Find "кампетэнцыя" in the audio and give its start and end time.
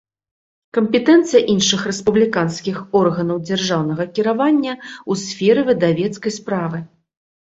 0.75-1.41